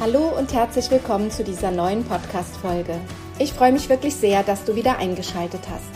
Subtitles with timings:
[0.00, 2.98] Hallo und herzlich willkommen zu dieser neuen Podcast-Folge.
[3.38, 5.90] Ich freue mich wirklich sehr, dass du wieder eingeschaltet hast.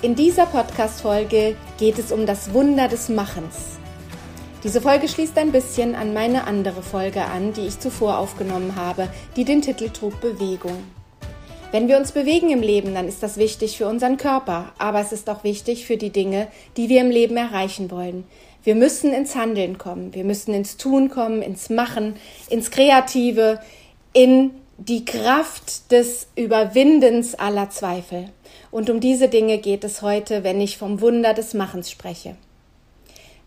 [0.00, 3.78] In dieser Podcast-Folge geht es um das Wunder des Machens.
[4.62, 9.08] Diese Folge schließt ein bisschen an meine andere Folge an, die ich zuvor aufgenommen habe,
[9.34, 10.84] die den Titel trug Bewegung.
[11.72, 15.10] Wenn wir uns bewegen im Leben, dann ist das wichtig für unseren Körper, aber es
[15.10, 16.46] ist auch wichtig für die Dinge,
[16.76, 18.22] die wir im Leben erreichen wollen.
[18.66, 22.16] Wir müssen ins Handeln kommen, wir müssen ins Tun kommen, ins Machen,
[22.50, 23.60] ins Kreative,
[24.12, 28.28] in die Kraft des Überwindens aller Zweifel.
[28.72, 32.34] Und um diese Dinge geht es heute, wenn ich vom Wunder des Machens spreche.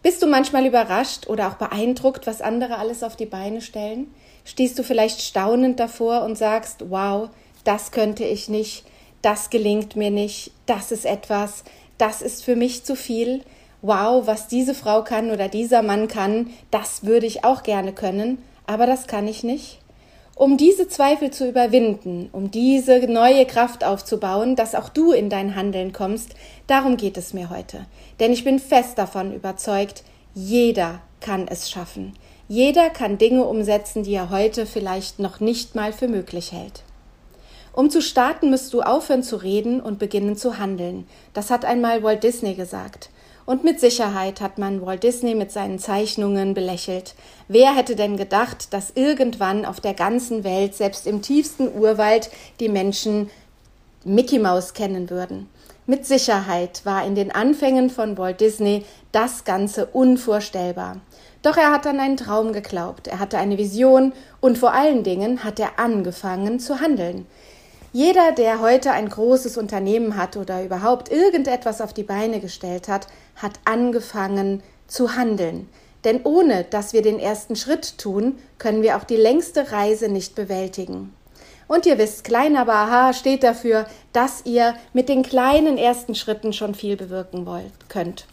[0.02, 4.08] Bist du manchmal überrascht oder auch beeindruckt, was andere alles auf die Beine stellen?
[4.46, 7.28] Stehst du vielleicht staunend davor und sagst, wow,
[7.66, 8.86] das könnte ich nicht,
[9.22, 11.66] das gelingt mir nicht, das ist etwas,
[11.98, 13.44] das ist für mich zu viel,
[13.82, 18.40] wow, was diese Frau kann oder dieser Mann kann, das würde ich auch gerne können,
[18.68, 19.80] aber das kann ich nicht.
[20.36, 25.56] Um diese Zweifel zu überwinden, um diese neue Kraft aufzubauen, dass auch du in dein
[25.56, 26.34] Handeln kommst,
[26.66, 27.86] darum geht es mir heute.
[28.22, 32.14] Denn ich bin fest davon überzeugt, jeder kann es schaffen.
[32.48, 36.84] Jeder kann Dinge umsetzen, die er heute vielleicht noch nicht mal für möglich hält.
[37.74, 41.06] Um zu starten, müsst du aufhören zu reden und beginnen zu handeln.
[41.34, 43.10] Das hat einmal Walt Disney gesagt.
[43.50, 47.16] Und mit Sicherheit hat man Walt Disney mit seinen Zeichnungen belächelt.
[47.48, 52.30] Wer hätte denn gedacht, dass irgendwann auf der ganzen Welt, selbst im tiefsten Urwald,
[52.60, 53.32] die Menschen
[54.04, 55.50] Mickey Mouse kennen würden?
[55.88, 60.98] Mit Sicherheit war in den Anfängen von Walt Disney das Ganze unvorstellbar.
[61.42, 65.44] Doch er hat an einen Traum geglaubt, er hatte eine Vision und vor allen Dingen
[65.44, 67.26] hat er angefangen zu handeln.
[67.92, 73.08] Jeder, der heute ein großes Unternehmen hat oder überhaupt irgendetwas auf die Beine gestellt hat,
[73.36, 75.68] hat angefangen zu handeln.
[76.04, 80.36] Denn ohne dass wir den ersten Schritt tun, können wir auch die längste Reise nicht
[80.36, 81.14] bewältigen.
[81.68, 86.54] Und ihr wisst, klein aber aha steht dafür, dass ihr mit den kleinen ersten Schritten
[86.54, 88.26] schon viel bewirken wollt, könnt.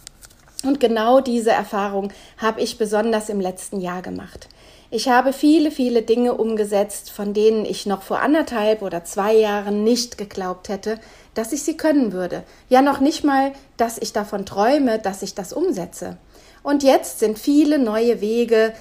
[0.65, 4.49] Und genau diese Erfahrung habe ich besonders im letzten Jahr gemacht.
[4.91, 9.83] Ich habe viele, viele Dinge umgesetzt, von denen ich noch vor anderthalb oder zwei Jahren
[9.83, 11.01] nicht geglaubt hätte,
[11.35, 12.45] dass ich sie können würde.
[12.69, 16.19] Ja, noch nicht mal, dass ich davon träume, dass ich das umsetze.
[16.63, 18.75] Und jetzt sind viele neue Wege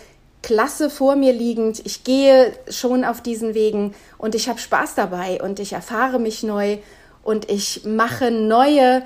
[0.44, 1.82] klasse vor mir liegend.
[1.86, 6.44] Ich gehe schon auf diesen Wegen und ich habe Spaß dabei und ich erfahre mich
[6.44, 6.78] neu
[7.24, 9.02] und ich mache neue,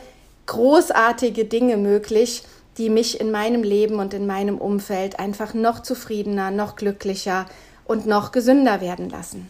[0.47, 2.43] großartige Dinge möglich
[2.79, 7.45] die mich in meinem Leben und in meinem Umfeld einfach noch zufriedener, noch glücklicher
[7.85, 9.49] und noch gesünder werden lassen.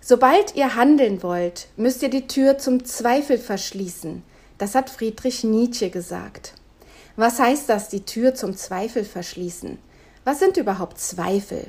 [0.00, 4.22] Sobald ihr handeln wollt, müsst ihr die Tür zum Zweifel verschließen.
[4.58, 6.52] Das hat Friedrich Nietzsche gesagt.
[7.14, 9.78] Was heißt das, die Tür zum Zweifel verschließen?
[10.24, 11.64] Was sind überhaupt Zweifel?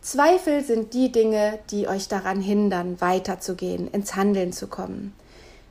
[0.00, 5.14] Zweifel sind die Dinge, die euch daran hindern, weiterzugehen, ins Handeln zu kommen.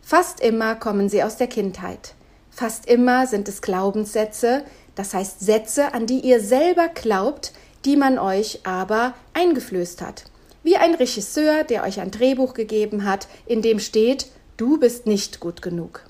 [0.01, 2.13] Fast immer kommen sie aus der Kindheit.
[2.51, 4.63] Fast immer sind es Glaubenssätze,
[4.95, 7.53] das heißt Sätze, an die ihr selber glaubt,
[7.85, 10.25] die man euch aber eingeflößt hat.
[10.63, 15.39] Wie ein Regisseur, der euch ein Drehbuch gegeben hat, in dem steht, du bist nicht
[15.39, 16.03] gut genug.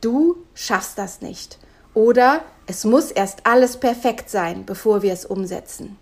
[0.00, 1.58] Du schaffst das nicht.
[1.94, 5.96] Oder es muss erst alles perfekt sein, bevor wir es umsetzen.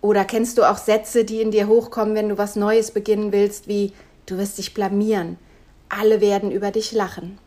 [0.00, 3.68] Oder kennst du auch Sätze, die in dir hochkommen, wenn du was Neues beginnen willst,
[3.68, 3.92] wie
[4.26, 5.38] du wirst dich blamieren,
[5.88, 7.38] alle werden über dich lachen.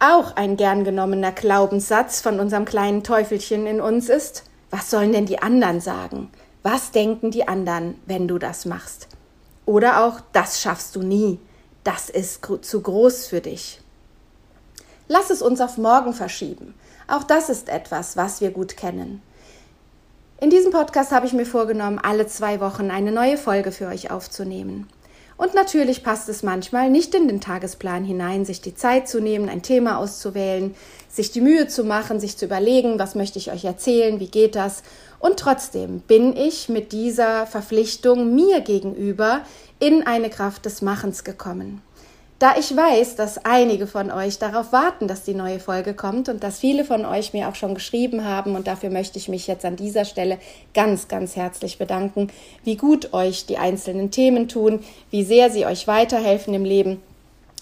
[0.00, 5.26] Auch ein gern genommener Glaubenssatz von unserem kleinen Teufelchen in uns ist, was sollen denn
[5.26, 6.30] die anderen sagen?
[6.62, 9.08] Was denken die anderen, wenn du das machst?
[9.66, 11.40] Oder auch, das schaffst du nie,
[11.82, 13.80] das ist zu groß für dich.
[15.08, 16.74] Lass es uns auf morgen verschieben.
[17.08, 19.20] Auch das ist etwas, was wir gut kennen.
[20.40, 24.12] In diesem Podcast habe ich mir vorgenommen, alle zwei Wochen eine neue Folge für euch
[24.12, 24.86] aufzunehmen.
[25.38, 29.48] Und natürlich passt es manchmal nicht in den Tagesplan hinein, sich die Zeit zu nehmen,
[29.48, 30.74] ein Thema auszuwählen,
[31.08, 34.56] sich die Mühe zu machen, sich zu überlegen, was möchte ich euch erzählen, wie geht
[34.56, 34.82] das.
[35.20, 39.42] Und trotzdem bin ich mit dieser Verpflichtung mir gegenüber
[39.78, 41.82] in eine Kraft des Machens gekommen.
[42.38, 46.44] Da ich weiß, dass einige von euch darauf warten, dass die neue Folge kommt und
[46.44, 49.64] dass viele von euch mir auch schon geschrieben haben und dafür möchte ich mich jetzt
[49.64, 50.38] an dieser Stelle
[50.72, 52.28] ganz, ganz herzlich bedanken,
[52.62, 57.02] wie gut euch die einzelnen Themen tun, wie sehr sie euch weiterhelfen im Leben.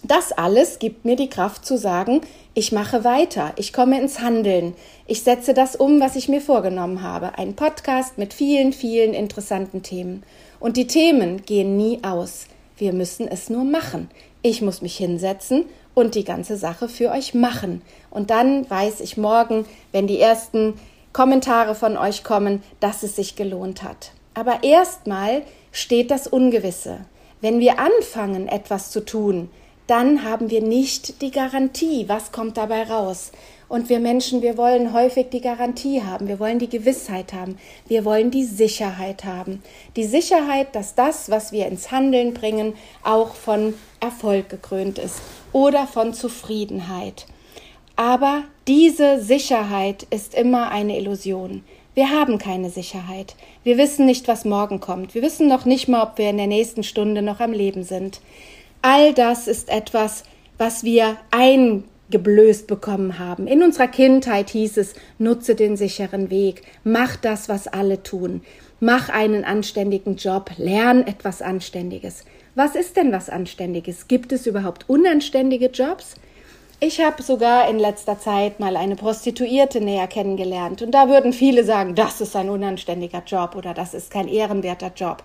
[0.02, 2.20] Das alles gibt mir die Kraft zu sagen,
[2.52, 4.74] ich mache weiter, ich komme ins Handeln,
[5.06, 7.38] ich setze das um, was ich mir vorgenommen habe.
[7.38, 10.22] Ein Podcast mit vielen, vielen interessanten Themen.
[10.60, 12.44] Und die Themen gehen nie aus.
[12.76, 14.10] Wir müssen es nur machen.
[14.48, 17.82] Ich muss mich hinsetzen und die ganze Sache für euch machen.
[18.10, 20.74] Und dann weiß ich morgen, wenn die ersten
[21.12, 24.12] Kommentare von euch kommen, dass es sich gelohnt hat.
[24.34, 26.98] Aber erstmal steht das Ungewisse.
[27.40, 29.50] Wenn wir anfangen, etwas zu tun,
[29.88, 33.32] dann haben wir nicht die Garantie, was kommt dabei raus.
[33.68, 37.58] Und wir Menschen, wir wollen häufig die Garantie haben, wir wollen die Gewissheit haben,
[37.88, 39.62] wir wollen die Sicherheit haben.
[39.96, 45.20] Die Sicherheit, dass das, was wir ins Handeln bringen, auch von Erfolg gekrönt ist
[45.52, 47.26] oder von Zufriedenheit.
[47.96, 51.64] Aber diese Sicherheit ist immer eine Illusion.
[51.94, 53.34] Wir haben keine Sicherheit.
[53.64, 55.14] Wir wissen nicht, was morgen kommt.
[55.14, 58.20] Wir wissen noch nicht mal, ob wir in der nächsten Stunde noch am Leben sind.
[58.82, 60.24] All das ist etwas,
[60.58, 63.46] was wir ein geblößt bekommen haben.
[63.46, 68.42] In unserer Kindheit hieß es, nutze den sicheren Weg, mach das, was alle tun,
[68.80, 72.24] mach einen anständigen Job, lern etwas Anständiges.
[72.54, 74.08] Was ist denn was Anständiges?
[74.08, 76.14] Gibt es überhaupt unanständige Jobs?
[76.78, 81.64] Ich habe sogar in letzter Zeit mal eine Prostituierte näher kennengelernt und da würden viele
[81.64, 85.22] sagen, das ist ein unanständiger Job oder das ist kein ehrenwerter Job.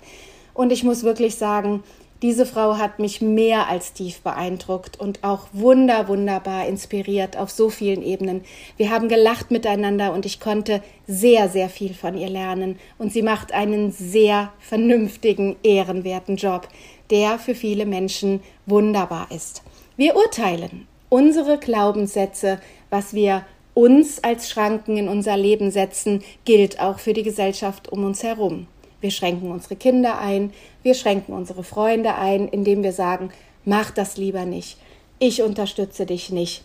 [0.54, 1.84] Und ich muss wirklich sagen,
[2.22, 7.70] diese Frau hat mich mehr als tief beeindruckt und auch wunder, wunderbar inspiriert auf so
[7.70, 8.44] vielen Ebenen.
[8.78, 12.78] Wir haben gelacht miteinander und ich konnte sehr, sehr viel von ihr lernen.
[13.00, 16.68] Und sie macht einen sehr vernünftigen, ehrenwerten Job,
[17.10, 19.64] der für viele Menschen wunderbar ist.
[19.98, 27.00] Wir urteilen unsere Glaubenssätze, was wir uns als Schranken in unser Leben setzen, gilt auch
[27.00, 28.68] für die Gesellschaft um uns herum.
[29.02, 30.54] Wir schränken unsere Kinder ein,
[30.84, 33.32] wir schränken unsere Freunde ein, indem wir sagen,
[33.66, 34.78] mach das lieber nicht,
[35.20, 36.64] ich unterstütze dich nicht,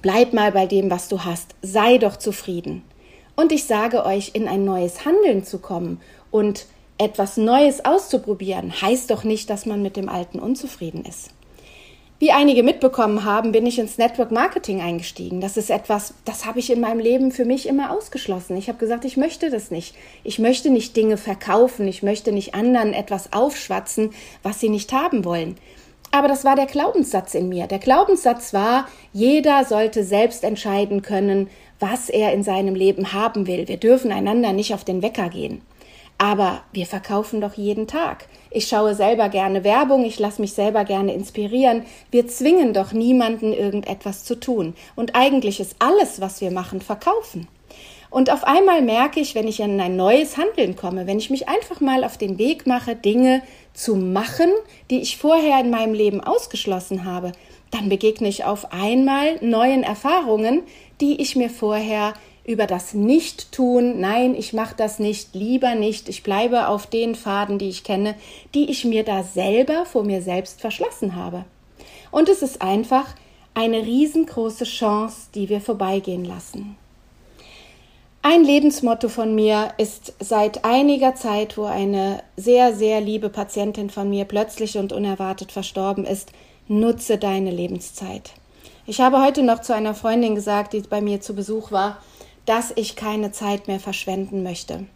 [0.00, 2.82] bleib mal bei dem, was du hast, sei doch zufrieden.
[3.36, 6.00] Und ich sage euch, in ein neues Handeln zu kommen
[6.30, 6.66] und
[6.98, 11.30] etwas Neues auszuprobieren, heißt doch nicht, dass man mit dem Alten unzufrieden ist.
[12.20, 15.40] Wie einige mitbekommen haben, bin ich ins Network Marketing eingestiegen.
[15.40, 18.56] Das ist etwas, das habe ich in meinem Leben für mich immer ausgeschlossen.
[18.56, 19.94] Ich habe gesagt, ich möchte das nicht.
[20.24, 21.86] Ich möchte nicht Dinge verkaufen.
[21.86, 24.10] Ich möchte nicht anderen etwas aufschwatzen,
[24.42, 25.58] was sie nicht haben wollen.
[26.10, 27.68] Aber das war der Glaubenssatz in mir.
[27.68, 31.48] Der Glaubenssatz war, jeder sollte selbst entscheiden können,
[31.78, 33.68] was er in seinem Leben haben will.
[33.68, 35.60] Wir dürfen einander nicht auf den Wecker gehen.
[36.18, 38.26] Aber wir verkaufen doch jeden Tag.
[38.50, 41.84] Ich schaue selber gerne Werbung, ich lasse mich selber gerne inspirieren.
[42.10, 44.74] Wir zwingen doch niemanden irgendetwas zu tun.
[44.96, 47.46] Und eigentlich ist alles, was wir machen, verkaufen.
[48.10, 51.48] Und auf einmal merke ich, wenn ich in ein neues Handeln komme, wenn ich mich
[51.48, 53.42] einfach mal auf den Weg mache, Dinge
[53.74, 54.50] zu machen,
[54.90, 57.32] die ich vorher in meinem Leben ausgeschlossen habe,
[57.70, 60.62] dann begegne ich auf einmal neuen Erfahrungen,
[61.00, 62.14] die ich mir vorher
[62.48, 67.58] über das Nicht-Tun, nein, ich mache das nicht, lieber nicht, ich bleibe auf den Faden,
[67.58, 68.14] die ich kenne,
[68.54, 71.44] die ich mir da selber vor mir selbst verschlossen habe.
[72.10, 73.04] Und es ist einfach
[73.52, 76.78] eine riesengroße Chance, die wir vorbeigehen lassen.
[78.22, 84.08] Ein Lebensmotto von mir ist seit einiger Zeit, wo eine sehr, sehr liebe Patientin von
[84.08, 86.32] mir plötzlich und unerwartet verstorben ist,
[86.66, 88.32] nutze deine Lebenszeit.
[88.86, 91.98] Ich habe heute noch zu einer Freundin gesagt, die bei mir zu Besuch war,
[92.48, 94.86] dass ich keine Zeit mehr verschwenden möchte.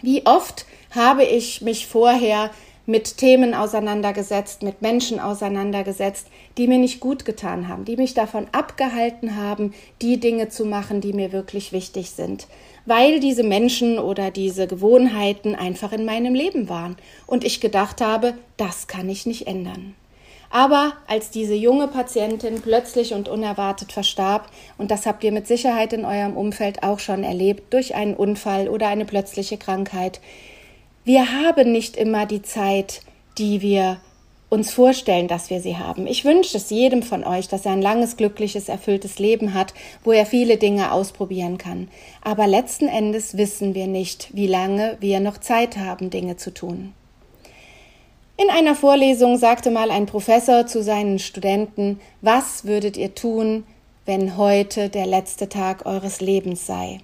[0.00, 2.50] Wie oft habe ich mich vorher
[2.86, 6.26] mit Themen auseinandergesetzt, mit Menschen auseinandergesetzt,
[6.58, 11.00] die mir nicht gut getan haben, die mich davon abgehalten haben, die Dinge zu machen,
[11.00, 12.48] die mir wirklich wichtig sind,
[12.84, 16.96] weil diese Menschen oder diese Gewohnheiten einfach in meinem Leben waren
[17.28, 19.94] und ich gedacht habe, das kann ich nicht ändern.
[20.52, 25.94] Aber als diese junge Patientin plötzlich und unerwartet verstarb, und das habt ihr mit Sicherheit
[25.94, 30.20] in eurem Umfeld auch schon erlebt, durch einen Unfall oder eine plötzliche Krankheit,
[31.04, 33.00] wir haben nicht immer die Zeit,
[33.38, 33.96] die wir
[34.50, 36.06] uns vorstellen, dass wir sie haben.
[36.06, 39.72] Ich wünsche es jedem von euch, dass er ein langes, glückliches, erfülltes Leben hat,
[40.04, 41.88] wo er viele Dinge ausprobieren kann.
[42.20, 46.92] Aber letzten Endes wissen wir nicht, wie lange wir noch Zeit haben, Dinge zu tun.
[48.38, 53.64] In einer Vorlesung sagte mal ein Professor zu seinen Studenten, was würdet ihr tun,
[54.06, 57.00] wenn heute der letzte Tag eures Lebens sei?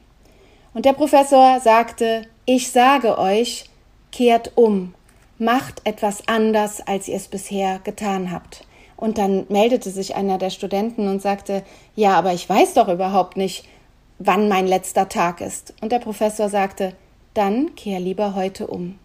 [0.73, 3.67] Und der Professor sagte, ich sage euch,
[4.11, 4.95] kehrt um,
[5.39, 8.67] macht etwas anders, als ihr es bisher getan habt.
[8.97, 11.63] Und dann meldete sich einer der Studenten und sagte,
[11.95, 13.67] ja, aber ich weiß doch überhaupt nicht,
[14.19, 15.75] wann mein letzter Tag ist.
[15.83, 16.95] Und der Professor sagte,
[17.35, 18.99] dann kehr lieber heute um.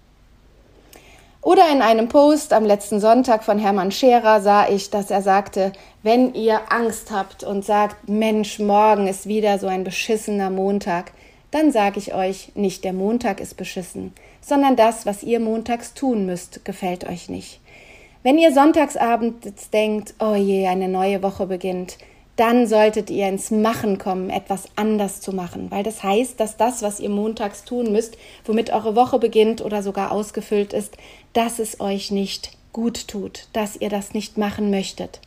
[1.44, 5.74] Oder in einem Post am letzten Sonntag von Hermann Scherer sah ich, dass er sagte,
[6.02, 11.12] wenn ihr Angst habt und sagt, Mensch, morgen ist wieder so ein beschissener Montag,
[11.52, 16.26] dann sage ich euch, nicht der Montag ist beschissen, sondern das, was ihr montags tun
[16.26, 17.60] müsst, gefällt euch nicht.
[18.24, 21.98] Wenn ihr sonntagsabend denkt, oh je, eine neue Woche beginnt,
[22.36, 26.82] dann solltet ihr ins Machen kommen, etwas anders zu machen, weil das heißt, dass das,
[26.82, 30.98] was ihr montags tun müsst, womit eure Woche beginnt oder sogar ausgefüllt ist,
[31.34, 35.20] dass es euch nicht gut tut, dass ihr das nicht machen möchtet.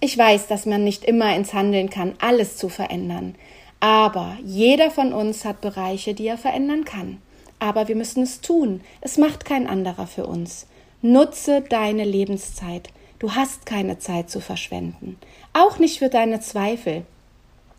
[0.00, 3.34] Ich weiß, dass man nicht immer ins Handeln kann, alles zu verändern,
[3.80, 7.20] aber jeder von uns hat Bereiche, die er verändern kann.
[7.58, 8.80] Aber wir müssen es tun.
[9.00, 10.66] Es macht kein anderer für uns.
[11.02, 12.90] Nutze deine Lebenszeit.
[13.18, 15.18] Du hast keine Zeit zu verschwenden.
[15.52, 17.04] Auch nicht für deine Zweifel.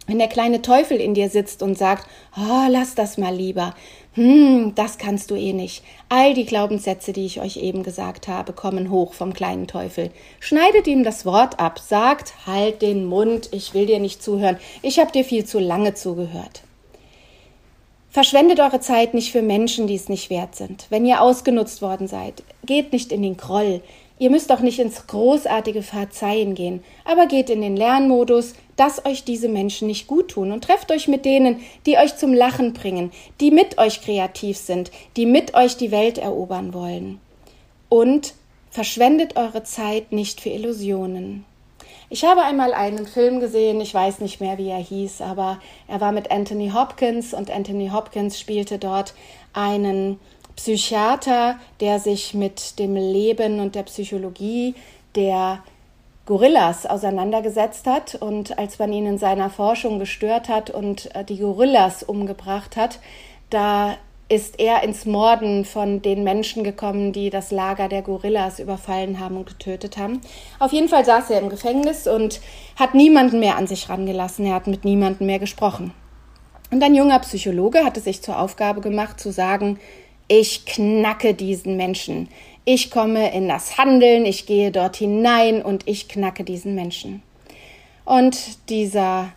[0.08, 3.76] Wenn der kleine Teufel in dir sitzt und sagt, oh, lass das mal lieber,
[4.14, 5.84] hm, das kannst du eh nicht.
[6.10, 10.10] All die Glaubenssätze, die ich euch eben gesagt habe, kommen hoch vom kleinen Teufel.
[10.40, 15.00] Schneidet ihm das Wort ab, sagt, halt den Mund, ich will dir nicht zuhören, ich
[15.00, 16.64] habe dir viel zu lange zugehört.
[18.10, 20.88] Verschwendet eure Zeit nicht für Menschen, die es nicht wert sind.
[20.90, 23.82] Wenn ihr ausgenutzt worden seid, geht nicht in den Groll,
[24.20, 29.24] Ihr müsst auch nicht ins großartige Verzeihen gehen, aber geht in den Lernmodus, dass euch
[29.24, 33.12] diese Menschen nicht gut tun und trefft euch mit denen, die euch zum Lachen bringen,
[33.40, 37.20] die mit euch kreativ sind, die mit euch die Welt erobern wollen.
[37.90, 38.34] Und
[38.72, 41.46] verschwendet eure Zeit nicht für Illusionen.
[42.10, 46.00] Ich habe einmal einen Film gesehen, ich weiß nicht mehr, wie er hieß, aber er
[46.00, 49.14] war mit Anthony Hopkins und Anthony Hopkins spielte dort
[49.54, 50.20] einen
[50.58, 54.76] Psychiater, der sich mit dem Leben und der Psychologie
[55.16, 55.60] der
[56.26, 61.38] Gorillas auseinandergesetzt hat und als man ihn in seiner Forschung gestört hat und äh, die
[61.38, 63.00] Gorillas umgebracht hat,
[63.50, 63.96] da
[64.30, 69.38] ist er ins Morden von den Menschen gekommen, die das Lager der Gorillas überfallen haben
[69.38, 70.20] und getötet haben.
[70.60, 72.42] Auf jeden Fall saß er im Gefängnis und
[72.76, 74.46] hat niemanden mehr an sich rangelassen.
[74.46, 75.94] Er hat mit niemandem mehr gesprochen.
[76.72, 79.80] Und ein junger Psychologe hatte sich zur Aufgabe gemacht zu sagen,
[80.28, 82.30] ich knacke diesen Menschen.
[82.66, 87.22] Ich komme in das Handeln, ich gehe dort hinein und ich knacke diesen Menschen.
[88.04, 89.32] Und dieser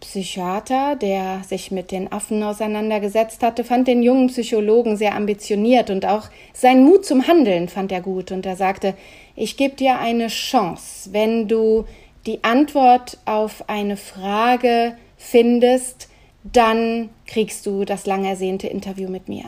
[0.00, 6.06] Psychiater, der sich mit den Affen auseinandergesetzt hatte, fand den jungen Psychologen sehr ambitioniert und
[6.06, 8.30] auch seinen Mut zum Handeln fand er gut.
[8.30, 8.94] Und er sagte,
[9.34, 11.84] ich gebe dir eine Chance, wenn du
[12.26, 16.07] die Antwort auf eine Frage findest,
[16.52, 19.44] dann kriegst du das lang ersehnte Interview mit mir.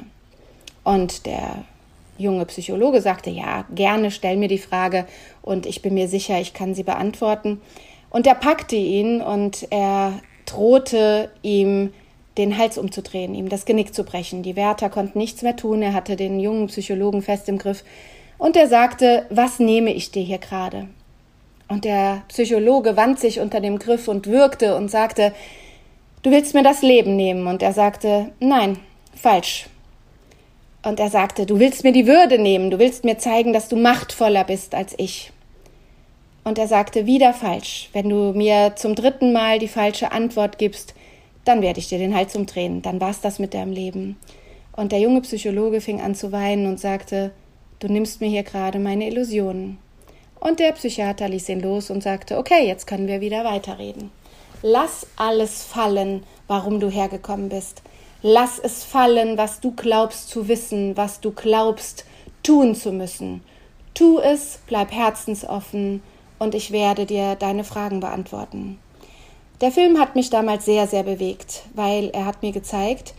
[0.84, 1.64] Und der
[2.18, 5.06] junge Psychologe sagte, ja, gerne stell mir die Frage
[5.42, 7.60] und ich bin mir sicher, ich kann sie beantworten.
[8.10, 11.92] Und er packte ihn und er drohte ihm
[12.36, 14.42] den Hals umzudrehen, ihm das Genick zu brechen.
[14.42, 17.84] Die Wärter konnten nichts mehr tun, er hatte den jungen Psychologen fest im Griff
[18.38, 20.88] und er sagte, was nehme ich dir hier gerade?
[21.68, 25.32] Und der Psychologe wand sich unter dem Griff und würgte und sagte,
[26.22, 27.46] du willst mir das Leben nehmen.
[27.46, 28.78] Und er sagte, nein,
[29.14, 29.66] falsch.
[30.82, 33.76] Und er sagte, du willst mir die Würde nehmen, du willst mir zeigen, dass du
[33.76, 35.30] machtvoller bist als ich.
[36.42, 37.90] Und er sagte, wieder falsch.
[37.92, 40.94] Wenn du mir zum dritten Mal die falsche Antwort gibst,
[41.44, 42.80] dann werde ich dir den Hals umdrehen.
[42.80, 44.16] Dann war's das mit deinem Leben.
[44.72, 47.32] Und der junge Psychologe fing an zu weinen und sagte,
[47.80, 49.78] du nimmst mir hier gerade meine Illusionen.
[50.38, 54.10] Und der Psychiater ließ ihn los und sagte, okay, jetzt können wir wieder weiterreden.
[54.62, 57.82] Lass alles fallen, warum du hergekommen bist.
[58.22, 62.04] Lass es fallen, was du glaubst zu wissen, was du glaubst
[62.42, 63.42] tun zu müssen.
[63.94, 66.02] Tu es, bleib herzensoffen
[66.38, 68.78] und ich werde dir deine Fragen beantworten.
[69.62, 73.14] Der Film hat mich damals sehr, sehr bewegt, weil er hat mir gezeigt,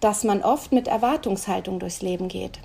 [0.00, 2.58] dass man oft mit Erwartungshaltung durchs Leben geht.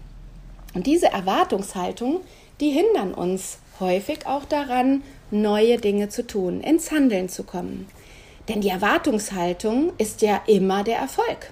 [0.73, 2.21] Und diese Erwartungshaltung,
[2.61, 7.87] die hindern uns häufig auch daran, neue Dinge zu tun, ins Handeln zu kommen.
[8.47, 11.51] Denn die Erwartungshaltung ist ja immer der Erfolg.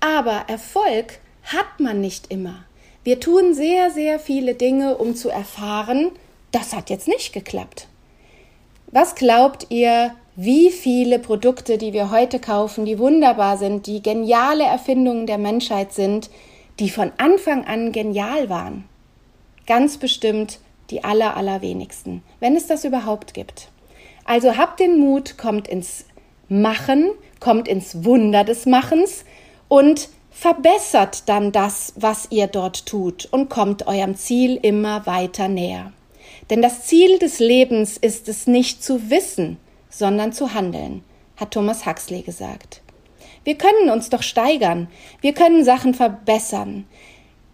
[0.00, 2.64] Aber Erfolg hat man nicht immer.
[3.04, 6.10] Wir tun sehr, sehr viele Dinge, um zu erfahren,
[6.52, 7.88] das hat jetzt nicht geklappt.
[8.86, 14.64] Was glaubt ihr, wie viele Produkte, die wir heute kaufen, die wunderbar sind, die geniale
[14.64, 16.30] Erfindungen der Menschheit sind,
[16.80, 18.84] die von Anfang an genial waren?
[19.66, 20.58] Ganz bestimmt
[20.90, 23.68] die aller, allerwenigsten, wenn es das überhaupt gibt.
[24.24, 26.06] Also habt den Mut, kommt ins
[26.48, 29.24] Machen, kommt ins Wunder des Machens
[29.68, 35.92] und verbessert dann das, was ihr dort tut und kommt eurem Ziel immer weiter näher.
[36.50, 41.02] Denn das Ziel des Lebens ist es nicht zu wissen, sondern zu handeln,
[41.36, 42.82] hat Thomas Huxley gesagt.
[43.44, 44.88] Wir können uns doch steigern,
[45.20, 46.86] wir können Sachen verbessern,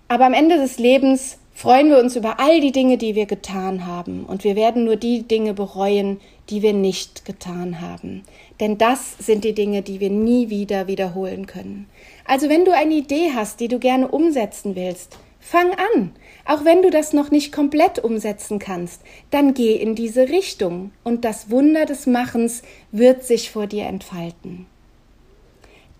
[0.08, 3.86] aber am Ende des Lebens freuen wir uns über all die Dinge, die wir getan
[3.86, 8.22] haben, und wir werden nur die Dinge bereuen, die wir nicht getan haben.
[8.58, 11.86] Denn das sind die Dinge, die wir nie wieder wiederholen können.
[12.24, 16.12] Also wenn du eine Idee hast, die du gerne umsetzen willst, fang an.
[16.44, 21.24] Auch wenn du das noch nicht komplett umsetzen kannst, dann geh in diese Richtung und
[21.24, 24.66] das Wunder des Machens wird sich vor dir entfalten.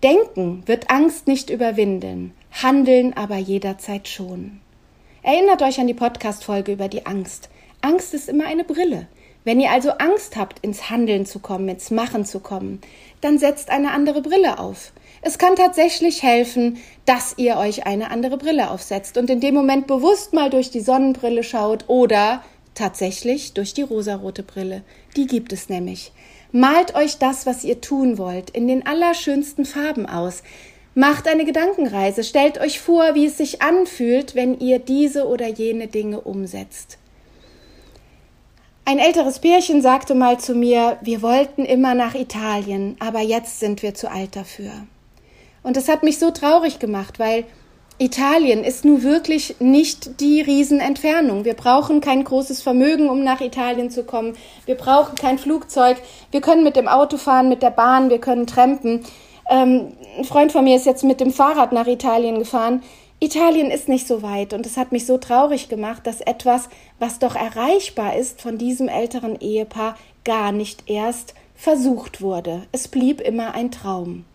[0.03, 4.59] Denken wird Angst nicht überwinden, handeln aber jederzeit schon.
[5.23, 7.49] Erinnert euch an die Podcast-Folge über die Angst.
[7.81, 9.07] Angst ist immer eine Brille.
[9.43, 12.79] Wenn ihr also Angst habt, ins Handeln zu kommen, ins Machen zu kommen,
[13.21, 14.91] dann setzt eine andere Brille auf.
[15.23, 19.87] Es kann tatsächlich helfen, dass ihr euch eine andere Brille aufsetzt und in dem Moment
[19.87, 22.43] bewusst mal durch die Sonnenbrille schaut oder
[22.75, 24.83] tatsächlich durch die rosarote Brille.
[25.15, 26.11] Die gibt es nämlich.
[26.51, 30.43] Malt euch das, was ihr tun wollt, in den allerschönsten Farben aus.
[30.93, 35.87] Macht eine Gedankenreise, stellt euch vor, wie es sich anfühlt, wenn ihr diese oder jene
[35.87, 36.97] Dinge umsetzt.
[38.83, 43.83] Ein älteres Pärchen sagte mal zu mir, wir wollten immer nach Italien, aber jetzt sind
[43.83, 44.71] wir zu alt dafür.
[45.63, 47.45] Und das hat mich so traurig gemacht, weil
[47.99, 51.45] Italien ist nun wirklich nicht die Riesenentfernung.
[51.45, 54.35] Wir brauchen kein großes Vermögen, um nach Italien zu kommen.
[54.65, 55.97] Wir brauchen kein Flugzeug.
[56.31, 59.05] Wir können mit dem Auto fahren, mit der Bahn, wir können trampen.
[59.51, 62.81] Ähm, ein Freund von mir ist jetzt mit dem Fahrrad nach Italien gefahren.
[63.23, 67.19] Italien ist nicht so weit und es hat mich so traurig gemacht, dass etwas, was
[67.19, 72.63] doch erreichbar ist von diesem älteren Ehepaar, gar nicht erst versucht wurde.
[72.71, 74.25] Es blieb immer ein Traum.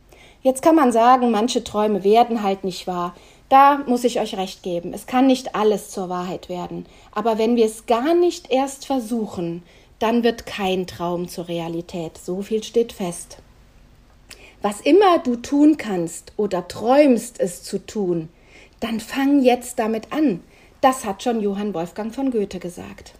[0.41, 3.17] Jetzt kann man sagen, manche Träume werden halt nicht wahr.
[3.49, 4.95] Da muss ich euch recht geben.
[4.95, 6.87] Es kann nicht alles zur Wahrheit werden.
[7.11, 9.65] Aber wenn wir es gar nicht erst versuchen,
[9.99, 12.19] dann wird kein Traum zur Realität.
[12.19, 13.39] So viel steht fest.
[14.63, 18.29] Was immer du tun kannst oder träumst es zu tun,
[18.81, 20.41] dann fang jetzt damit an.
[20.81, 23.15] Das hat schon Johann Wolfgang von Goethe gesagt.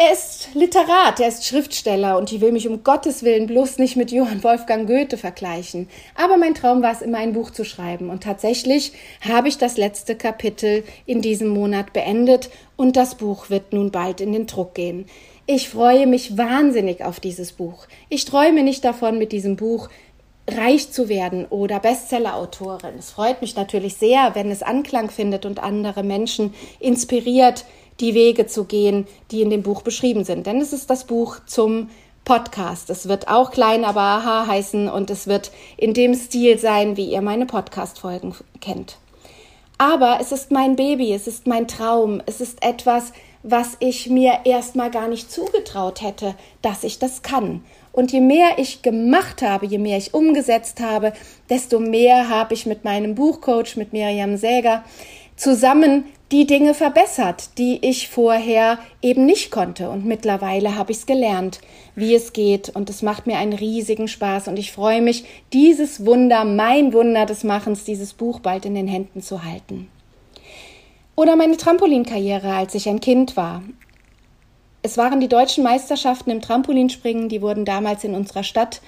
[0.00, 3.96] Er ist Literat, er ist Schriftsteller und ich will mich um Gottes Willen bloß nicht
[3.96, 5.88] mit Johann Wolfgang Goethe vergleichen.
[6.14, 8.08] Aber mein Traum war es immer, ein Buch zu schreiben.
[8.08, 8.92] Und tatsächlich
[9.28, 14.20] habe ich das letzte Kapitel in diesem Monat beendet und das Buch wird nun bald
[14.20, 15.06] in den Druck gehen.
[15.46, 17.88] Ich freue mich wahnsinnig auf dieses Buch.
[18.08, 19.88] Ich träume nicht davon, mit diesem Buch
[20.56, 22.94] reich zu werden oder Bestsellerautorin.
[22.98, 27.64] Es freut mich natürlich sehr, wenn es Anklang findet und andere Menschen inspiriert,
[28.00, 30.46] die Wege zu gehen, die in dem Buch beschrieben sind.
[30.46, 31.90] Denn es ist das Buch zum
[32.24, 32.90] Podcast.
[32.90, 37.10] Es wird auch klein, aber aha heißen und es wird in dem Stil sein, wie
[37.10, 38.98] ihr meine Podcast-Folgen kennt.
[39.78, 44.40] Aber es ist mein Baby, es ist mein Traum, es ist etwas, was ich mir
[44.44, 47.62] erstmal gar nicht zugetraut hätte, dass ich das kann.
[47.92, 51.12] Und je mehr ich gemacht habe, je mehr ich umgesetzt habe,
[51.50, 54.84] desto mehr habe ich mit meinem Buchcoach, mit Miriam Säger,
[55.36, 59.88] zusammen die Dinge verbessert, die ich vorher eben nicht konnte.
[59.88, 61.60] Und mittlerweile habe ich es gelernt,
[61.94, 62.68] wie es geht.
[62.68, 64.48] Und es macht mir einen riesigen Spaß.
[64.48, 68.88] Und ich freue mich, dieses Wunder, mein Wunder des Machens, dieses Buch bald in den
[68.88, 69.88] Händen zu halten.
[71.18, 73.64] Oder meine Trampolinkarriere, als ich ein Kind war.
[74.82, 78.80] Es waren die deutschen Meisterschaften im Trampolinspringen, die wurden damals in unserer Stadt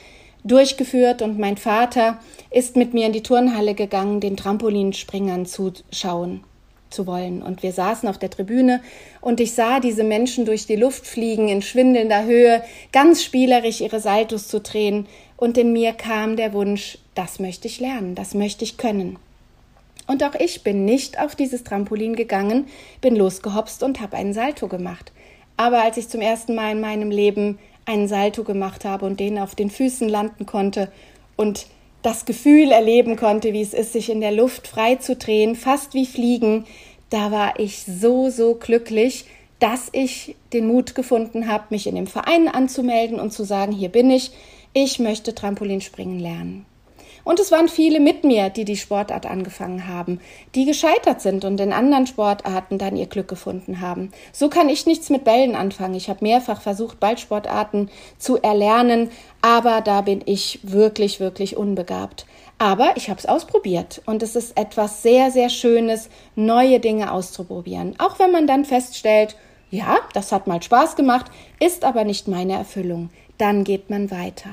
[0.44, 2.20] durchgeführt und mein Vater
[2.52, 6.44] ist mit mir in die Turnhalle gegangen, den Trampolinspringern zuschauen
[6.88, 7.42] zu wollen.
[7.42, 8.80] Und wir saßen auf der Tribüne
[9.20, 12.62] und ich sah diese Menschen durch die Luft fliegen in schwindelnder Höhe,
[12.92, 15.08] ganz spielerisch ihre Saltos zu drehen.
[15.36, 19.18] Und in mir kam der Wunsch, das möchte ich lernen, das möchte ich können.
[20.10, 22.66] Und auch ich bin nicht auf dieses Trampolin gegangen,
[23.00, 25.12] bin losgehopst und habe einen Salto gemacht.
[25.56, 29.38] Aber als ich zum ersten Mal in meinem Leben einen Salto gemacht habe und den
[29.38, 30.90] auf den Füßen landen konnte
[31.36, 31.66] und
[32.02, 35.94] das Gefühl erleben konnte, wie es ist, sich in der Luft frei zu drehen, fast
[35.94, 36.64] wie Fliegen,
[37.10, 39.26] da war ich so, so glücklich,
[39.60, 43.90] dass ich den Mut gefunden habe, mich in dem Verein anzumelden und zu sagen, hier
[43.90, 44.32] bin ich,
[44.72, 46.66] ich möchte Trampolinspringen lernen.
[47.30, 50.20] Und es waren viele mit mir, die die Sportart angefangen haben,
[50.56, 54.10] die gescheitert sind und in anderen Sportarten dann ihr Glück gefunden haben.
[54.32, 55.94] So kann ich nichts mit Bällen anfangen.
[55.94, 57.88] Ich habe mehrfach versucht, Ballsportarten
[58.18, 59.10] zu erlernen,
[59.42, 62.26] aber da bin ich wirklich, wirklich unbegabt.
[62.58, 67.94] Aber ich habe es ausprobiert und es ist etwas sehr, sehr Schönes, neue Dinge auszuprobieren.
[68.00, 69.36] Auch wenn man dann feststellt,
[69.70, 71.26] ja, das hat mal Spaß gemacht,
[71.60, 73.10] ist aber nicht meine Erfüllung.
[73.38, 74.50] Dann geht man weiter.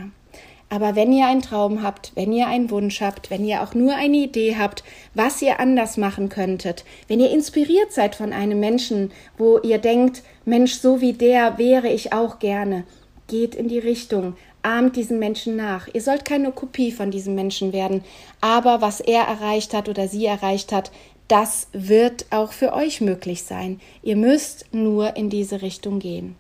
[0.70, 3.96] Aber wenn ihr einen Traum habt, wenn ihr einen Wunsch habt, wenn ihr auch nur
[3.96, 9.12] eine Idee habt, was ihr anders machen könntet, wenn ihr inspiriert seid von einem Menschen,
[9.38, 12.84] wo ihr denkt, Mensch, so wie der wäre ich auch gerne,
[13.28, 15.88] geht in die Richtung, ahmt diesen Menschen nach.
[15.94, 18.04] Ihr sollt keine Kopie von diesem Menschen werden,
[18.42, 20.92] aber was er erreicht hat oder sie erreicht hat,
[21.30, 23.80] das wird auch für euch möglich sein.
[24.04, 26.36] Ihr müsst nur in diese Richtung gehen.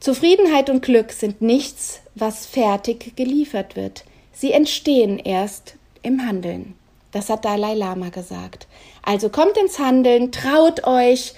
[0.00, 4.04] Zufriedenheit und Glück sind nichts, was fertig geliefert wird.
[4.32, 6.74] Sie entstehen erst im Handeln.
[7.12, 8.66] Das hat Dalai Lama gesagt.
[9.02, 11.34] Also kommt ins Handeln, traut euch.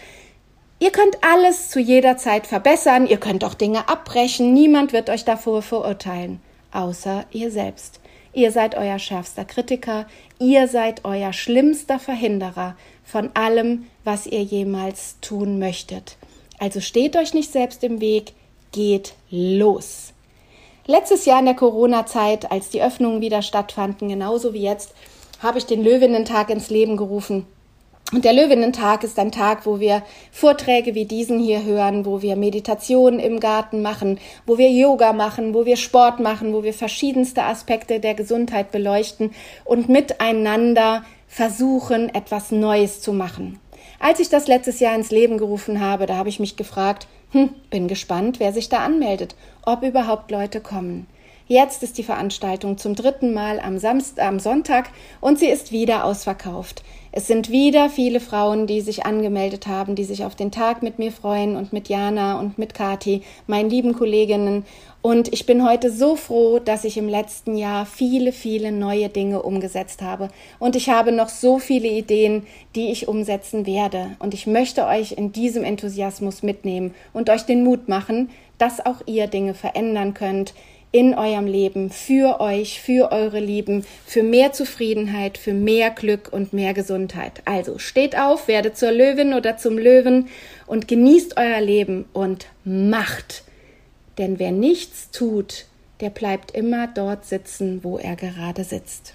[0.78, 5.24] Ihr könnt alles zu jeder Zeit verbessern, ihr könnt auch Dinge abbrechen, niemand wird euch
[5.24, 6.40] davor verurteilen,
[6.72, 8.00] außer ihr selbst.
[8.32, 10.06] Ihr seid euer schärfster Kritiker,
[10.40, 16.16] ihr seid euer schlimmster Verhinderer von allem, was ihr jemals tun möchtet.
[16.58, 18.32] Also steht euch nicht selbst im Weg,
[18.72, 20.13] geht los.
[20.86, 24.92] Letztes Jahr in der Corona-Zeit, als die Öffnungen wieder stattfanden, genauso wie jetzt,
[25.42, 27.46] habe ich den Löwinnen-Tag ins Leben gerufen.
[28.12, 32.36] Und der Löwinnen-Tag ist ein Tag, wo wir Vorträge wie diesen hier hören, wo wir
[32.36, 37.44] Meditation im Garten machen, wo wir Yoga machen, wo wir Sport machen, wo wir verschiedenste
[37.44, 39.32] Aspekte der Gesundheit beleuchten
[39.64, 43.58] und miteinander versuchen, etwas Neues zu machen.
[43.98, 47.50] Als ich das letztes Jahr ins Leben gerufen habe, da habe ich mich gefragt, hm,
[47.70, 51.06] bin gespannt, wer sich da anmeldet, ob überhaupt Leute kommen.
[51.46, 54.88] Jetzt ist die Veranstaltung zum dritten Mal am, Samstag, am Sonntag
[55.20, 56.82] und sie ist wieder ausverkauft.
[57.12, 60.98] Es sind wieder viele Frauen, die sich angemeldet haben, die sich auf den Tag mit
[60.98, 64.64] mir freuen und mit Jana und mit Kati, meinen lieben Kolleginnen.
[65.02, 69.42] Und ich bin heute so froh, dass ich im letzten Jahr viele, viele neue Dinge
[69.42, 70.30] umgesetzt habe.
[70.58, 74.16] Und ich habe noch so viele Ideen, die ich umsetzen werde.
[74.18, 79.02] Und ich möchte euch in diesem Enthusiasmus mitnehmen und euch den Mut machen, dass auch
[79.06, 80.54] ihr Dinge verändern könnt,
[80.94, 86.52] in eurem Leben, für euch, für eure Lieben, für mehr Zufriedenheit, für mehr Glück und
[86.52, 87.42] mehr Gesundheit.
[87.46, 90.28] Also steht auf, werdet zur Löwin oder zum Löwen
[90.68, 93.42] und genießt euer Leben und macht.
[94.18, 95.66] Denn wer nichts tut,
[95.98, 99.14] der bleibt immer dort sitzen, wo er gerade sitzt.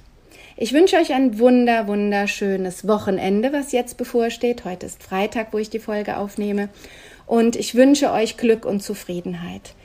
[0.58, 4.66] Ich wünsche euch ein wunder, wunderschönes Wochenende, was jetzt bevorsteht.
[4.66, 6.68] Heute ist Freitag, wo ich die Folge aufnehme.
[7.26, 9.76] Und ich wünsche euch Glück und Zufriedenheit.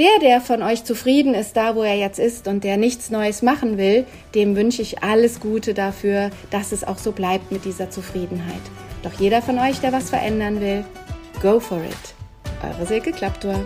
[0.00, 3.42] Der, der von euch zufrieden ist, da wo er jetzt ist und der nichts Neues
[3.42, 7.90] machen will, dem wünsche ich alles Gute dafür, dass es auch so bleibt mit dieser
[7.90, 8.62] Zufriedenheit.
[9.02, 10.86] Doch jeder von euch, der was verändern will,
[11.42, 12.14] go for it.
[12.64, 13.62] Eure Silke Klapptor.